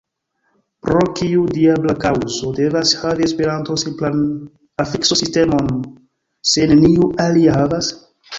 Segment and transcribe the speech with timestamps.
[0.85, 4.25] Pro kiu diabla kaŭzo devas havi Esperanto simplan
[4.85, 5.71] afikso-sistemon,
[6.55, 7.93] se neniu alia havas?